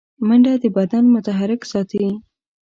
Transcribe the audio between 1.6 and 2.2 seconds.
ساتي